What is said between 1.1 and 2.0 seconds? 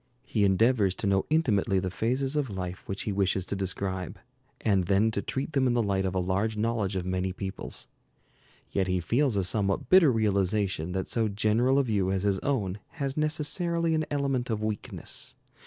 intimately the